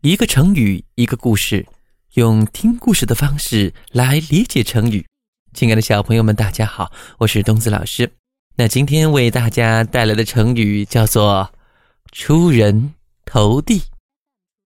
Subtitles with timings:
[0.00, 1.66] 一个成语，一个故事，
[2.14, 5.04] 用听故事的方式来理解成语。
[5.52, 8.08] 亲爱的小朋友们，大家好，我是东子老师。
[8.54, 11.52] 那今天为大家带来的成语叫做
[12.12, 13.82] “出人头地”，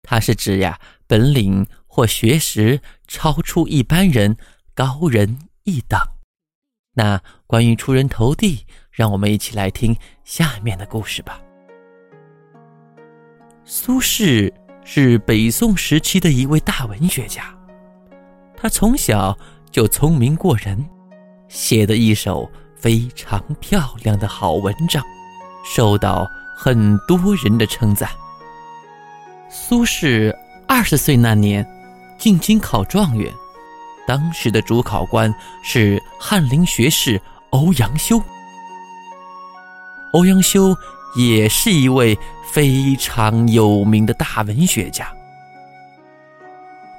[0.06, 4.36] 它是指呀本领或学识超出一般人，
[4.74, 5.98] 高人一等。
[6.92, 11.40] 那关于出人头地，让我们一起来听下面的故事吧。
[13.64, 14.52] 苏轼。
[14.84, 17.44] 是北宋时期的一位大文学家，
[18.56, 19.36] 他从小
[19.70, 20.84] 就聪明过人，
[21.48, 25.02] 写的一首非常漂亮的好文章，
[25.64, 26.26] 受到
[26.56, 28.10] 很多人的称赞。
[29.48, 30.34] 苏轼
[30.66, 31.66] 二十岁那年
[32.18, 33.32] 进京考状元，
[34.06, 37.20] 当时的主考官是翰林学士
[37.50, 38.20] 欧阳修。
[40.12, 40.76] 欧阳修。
[41.14, 42.18] 也是一位
[42.50, 45.06] 非常有名的大文学家。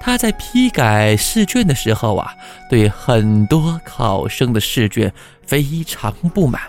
[0.00, 2.34] 他在批改试卷的时候啊，
[2.68, 5.12] 对很多考生的试卷
[5.46, 6.60] 非常不满，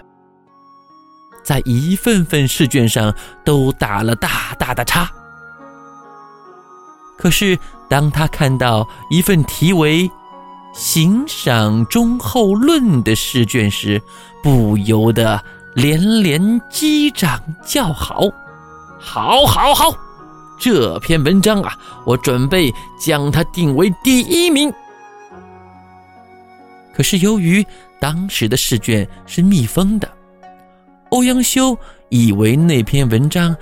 [1.44, 5.12] 在一份份试卷上都打了大大的叉。
[7.18, 7.58] 可是，
[7.90, 10.08] 当他看到一份题为
[10.74, 14.02] 《行赏忠厚论》的试卷时，
[14.42, 15.44] 不由得。
[15.76, 18.32] 连连击掌叫好，
[18.98, 19.94] 好，好，好！
[20.58, 24.74] 这篇文章啊，我准备将它定为第一名。
[26.94, 27.66] 可是由于
[28.00, 30.10] 当时的试卷是密封的，
[31.10, 33.54] 欧阳修以为那篇文章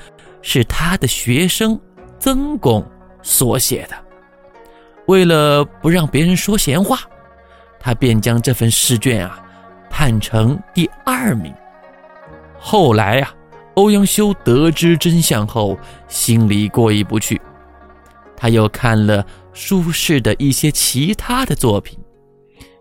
[0.43, 1.79] 是他的学生
[2.19, 2.87] 曾巩
[3.23, 3.95] 所写的，
[5.07, 6.99] 为了不让别人说闲话，
[7.79, 9.43] 他便将这份试卷啊
[9.89, 11.51] 判成第二名。
[12.65, 13.29] 后来呀，
[13.75, 17.39] 欧阳修得知真相后，心里过意不去。
[18.37, 21.99] 他又看了苏轼的一些其他的作品，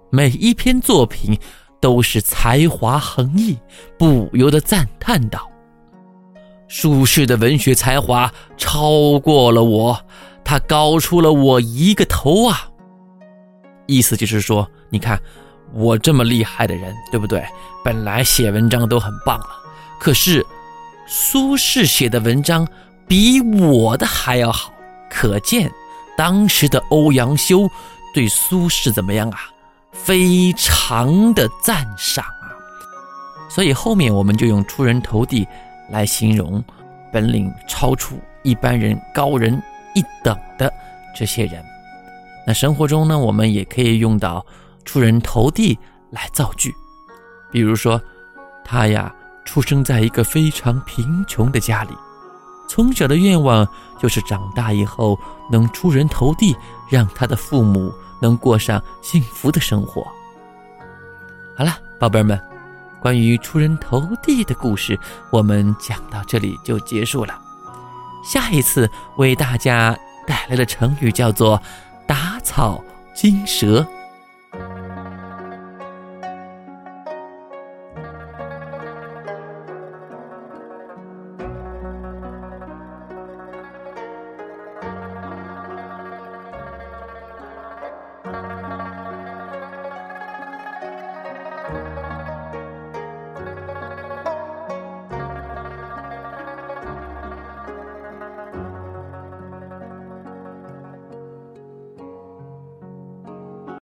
[0.09, 1.37] 每一篇作品
[1.81, 3.59] 都是才华横溢，
[3.99, 5.51] 不由得赞叹道
[6.69, 9.99] ：“苏轼的文学才华超过了我，
[10.45, 12.69] 他高出了我一个头啊！”
[13.87, 15.21] 意思就是说，你看
[15.73, 17.45] 我这么厉害的人，对不对？
[17.85, 19.49] 本来写文章都很棒了。
[20.03, 20.45] 可是，
[21.07, 22.67] 苏轼写的文章
[23.07, 24.73] 比我的还要好，
[25.09, 25.71] 可见
[26.17, 27.71] 当时的欧阳修
[28.13, 29.39] 对苏轼怎么样啊？
[29.93, 32.51] 非常的赞赏啊！
[33.49, 35.47] 所以后面我们就用“出人头地”
[35.89, 36.61] 来形容
[37.13, 39.63] 本领超出一般人、高人
[39.95, 40.69] 一等的
[41.17, 41.65] 这些人。
[42.45, 44.45] 那生活中呢，我们也可以用到
[44.85, 45.79] “出人头地”
[46.11, 46.75] 来造句，
[47.53, 48.03] 比如说
[48.65, 49.15] 他呀。
[49.45, 51.91] 出生在一个非常贫穷的家里，
[52.69, 53.67] 从小的愿望
[53.99, 55.19] 就是长大以后
[55.51, 56.57] 能出人头地，
[56.89, 60.07] 让他的父母能过上幸福的生活。
[61.57, 62.41] 好了，宝贝儿们，
[63.01, 64.99] 关于出人头地的故事，
[65.31, 67.39] 我们讲到这里就结束了。
[68.25, 71.61] 下一次为大家带来的成语叫做
[72.07, 72.83] “打草
[73.15, 73.87] 惊蛇”。